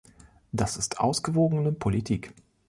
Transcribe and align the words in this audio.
Das 0.51 0.77
ist 0.77 0.99
ausgewogene 0.99 1.71
Politik. 1.73 2.33